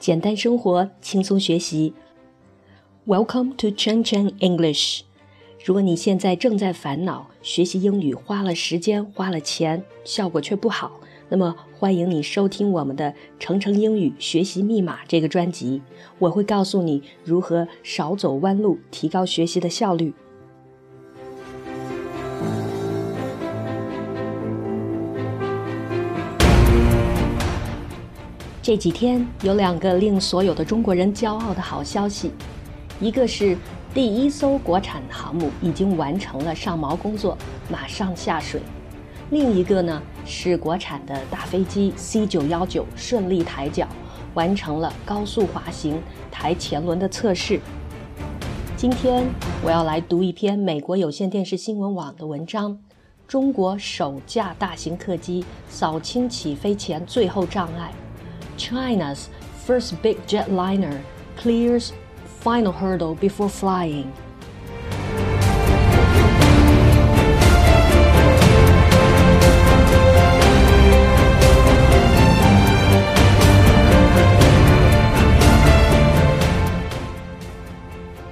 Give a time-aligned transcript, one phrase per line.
[0.00, 1.92] 简单生活，轻松学习。
[3.06, 5.02] Welcome to Chen Chen English。
[5.62, 15.82] 如果你现在正在烦恼学习英语花了时间花了钱，效果却不好，那么欢迎你收听我们的《程程英语学习密码》这个专辑，
[16.18, 20.14] 我会告诉你如何少走弯路，提高学习的效率。
[28.62, 32.30] 这几天有两个令所有的中国人骄傲的好消息，
[33.00, 33.56] 一个是
[33.94, 37.38] 第一艘国产航母已经完成了上锚工作，
[37.70, 38.60] 马上下水；
[39.30, 43.88] 另一个呢是国产的大飞机 C 九幺九顺利抬脚，
[44.34, 45.98] 完成了高速滑行、
[46.30, 47.58] 抬前轮的测试。
[48.76, 49.26] 今天
[49.64, 52.78] 我要来读一篇美国有线电视新闻网的文章：
[53.26, 57.90] 中国首架大型客机扫清起飞前最后障碍。
[58.60, 59.30] China's
[59.64, 61.02] first big jetliner
[61.36, 61.94] clears
[62.40, 64.12] final hurdle before flying.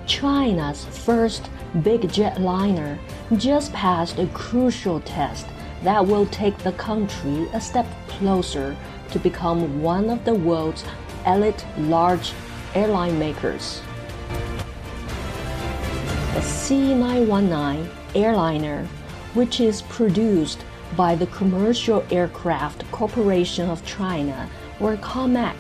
[0.07, 1.49] China's first
[1.83, 2.99] big jetliner
[3.39, 5.47] just passed a crucial test
[5.83, 8.77] that will take the country a step closer
[9.11, 10.85] to become one of the world's
[11.27, 12.33] elite large
[12.75, 13.83] airline makers.
[16.35, 18.87] The C919 airliner,
[19.35, 20.65] which is produced
[20.97, 24.49] by the Commercial Aircraft Corporation of China,
[24.81, 25.57] or COMAC,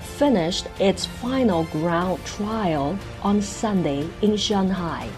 [0.00, 5.08] finished its final ground trial on Sunday in Shanghai.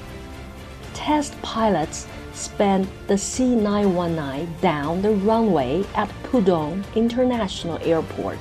[0.94, 8.37] Test pilots spent the C919 down the runway at Pudong International Airport,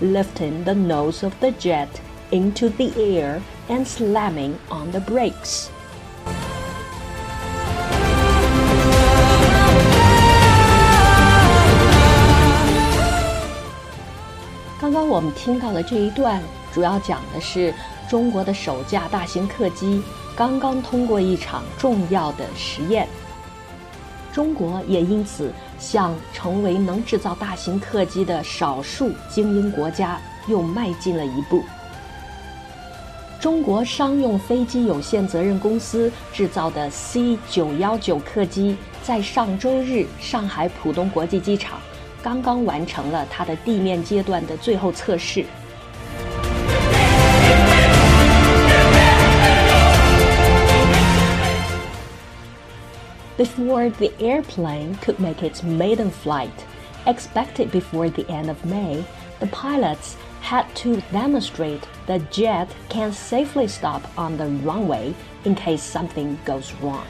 [0.00, 1.88] lifting the nose of the jet
[2.32, 5.68] into the air and slamming on the brakes.
[14.78, 16.40] 刚刚我们听到的这一段，
[16.72, 17.72] 主要讲的是
[18.08, 20.02] 中国的首架大型客机
[20.36, 23.08] 刚刚通过一场重要的实验。
[24.33, 31.63] 中国也因此向成为能制造大型客机的少数精英国家又迈进了一步。
[33.39, 41.79] 中国商用飞机有限责任公司制造的 C 九幺九客机，在上周日上海浦东国际机场
[42.21, 45.43] 刚刚完成了它的地面阶段的最后测试。
[53.41, 56.63] Before the airplane could make its maiden flight,
[57.07, 59.03] expected before the end of May,
[59.39, 65.81] the pilots had to demonstrate the jet can safely stop on the runway in case
[65.81, 67.07] something goes wrong.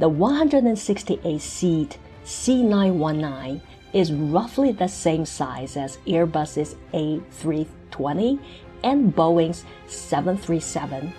[0.00, 1.96] The 168 seat
[2.26, 3.62] C919
[3.94, 8.38] is roughly the same size as Airbus's A320
[8.82, 11.10] and Boeing's 737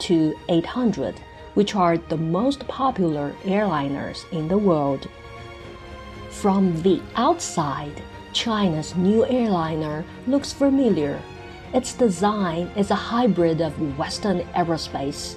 [0.00, 1.18] to 800
[1.54, 5.08] which are the most popular airliners in the world.
[6.30, 11.20] From the outside, China's new airliner looks familiar.
[11.74, 15.36] Its design is a hybrid of Western aerospace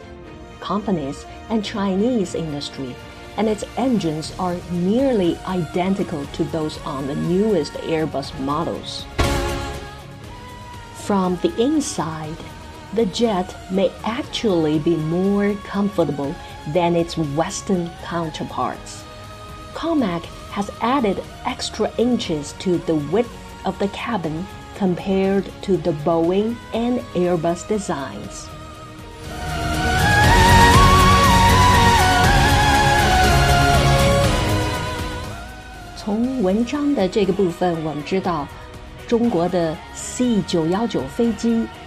[0.60, 2.96] companies and Chinese industry,
[3.38, 9.06] and its engines are nearly identical to those on the newest Airbus models.
[10.96, 12.38] From the inside,
[12.94, 16.36] the jet may actually be more comfortable
[16.70, 19.04] than its Western counterparts.
[19.74, 23.32] Comac has added extra inches to the width
[23.66, 28.48] of the cabin compared to the Boeing and Airbus designs.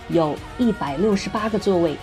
[0.09, 1.97] 有一百六十八个座位，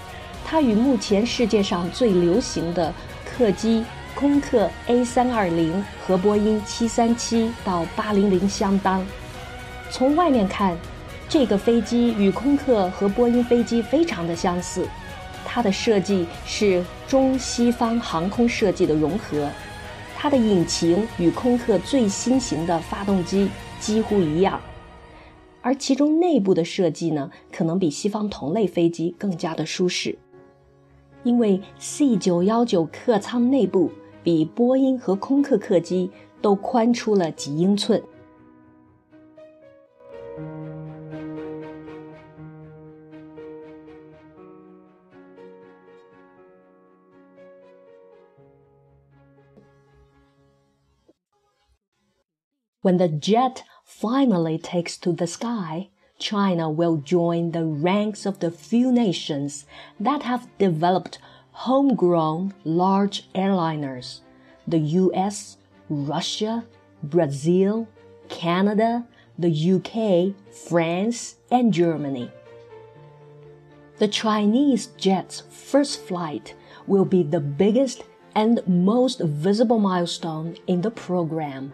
[0.46, 2.94] 它与目前世界上最流行的
[3.26, 3.84] 客机
[4.16, 9.06] 空客 A 三二零和波音七三七到八零零相当。
[9.90, 10.78] 从外面看，
[11.30, 14.88] 这个飞机与空客和波音飞机非常的相似，
[15.46, 19.50] 它的设计是中西方航空设计的融合，
[20.18, 23.50] 它的引擎与空客最新型的发动机
[23.80, 24.60] 几乎一样。
[25.64, 30.18] 而其中内部的设计呢，可能比西方同类飞机更加的舒适，
[31.24, 33.92] 因为 C 九幺九客舱内部
[34.24, 36.10] 比波音和空客客机
[36.42, 38.02] 都宽出了几英寸。
[52.82, 53.58] When the jet
[53.92, 59.66] finally takes to the sky, China will join the ranks of the few nations
[60.00, 61.20] that have developed
[61.52, 64.22] homegrown large airliners
[64.68, 65.58] the US,
[65.90, 66.64] Russia,
[67.04, 67.88] Brazil,
[68.30, 69.06] Canada,
[69.38, 72.32] the UK, France, and Germany.
[73.98, 76.56] The Chinese jet's first flight
[76.88, 78.04] will be the biggest
[78.36, 81.74] and most visible milestone in the program.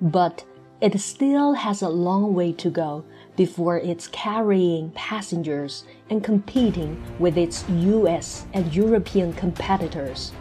[0.00, 0.44] But
[0.82, 3.04] it still has a long way to go
[3.36, 10.32] before it's carrying passengers and competing with its US and European competitors.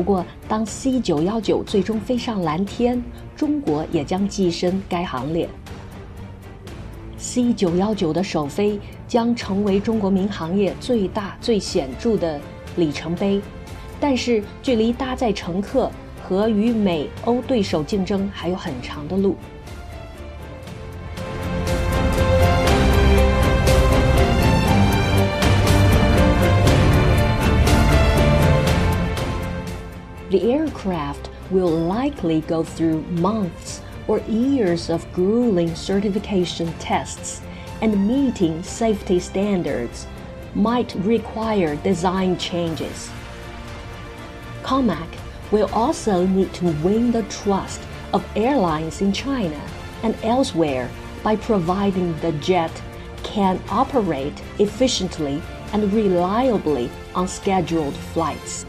[0.00, 3.04] 不过，当 C 九幺九最终飞上蓝天，
[3.36, 5.46] 中国也将跻身该行列。
[7.18, 12.40] C 九幺九的首飞将成为中国民航业最大、最显著的
[12.76, 13.42] 里程碑，
[14.00, 15.90] 但是距离搭载乘客
[16.26, 19.36] 和与美欧对手竞争还有很长的路。
[30.30, 37.42] The aircraft will likely go through months or years of grueling certification tests,
[37.82, 40.06] and meeting safety standards
[40.54, 43.10] might require design changes.
[44.62, 45.08] COMAC
[45.50, 47.80] will also need to win the trust
[48.12, 49.60] of airlines in China
[50.04, 50.88] and elsewhere
[51.24, 52.70] by providing the jet
[53.24, 55.42] can operate efficiently
[55.72, 58.64] and reliably on scheduled flights.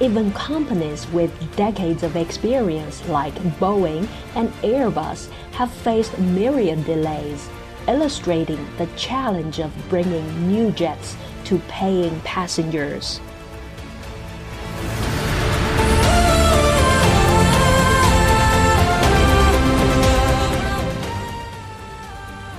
[0.00, 4.06] Even companies with decades of experience like Boeing
[4.36, 7.48] and Airbus have faced myriad delays,
[7.88, 11.16] illustrating the challenge of bringing new jets
[11.46, 13.20] to paying passengers.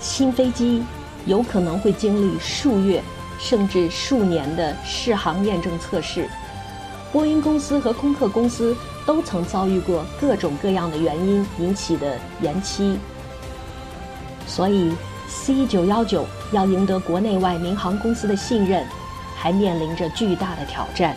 [0.02, 0.84] 新飞机
[1.26, 3.02] 有可能会经历数月
[3.40, 6.28] 甚至数年的试航验证测试。
[7.15, 8.77] 波音公司和空客公司
[9.07, 12.99] 都曾遭遇过各种各样的原因引起的延期，
[14.49, 14.93] 所以
[15.29, 18.85] C 九幺九要赢得国内外民航公司的信任，
[19.37, 21.17] 还面临着巨大的挑战。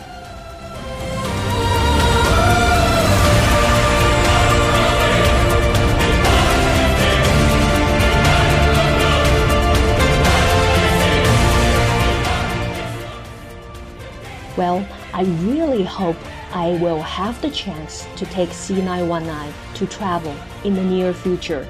[15.18, 16.16] I really hope
[16.52, 20.32] I will have the chance to take C919 to travel
[20.62, 21.68] in the near future.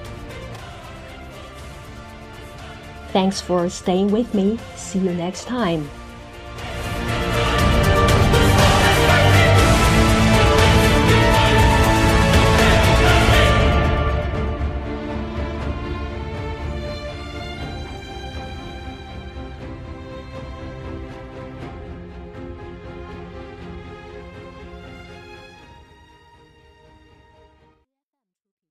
[3.14, 4.58] Thanks for staying with me.
[4.76, 5.88] See you next time.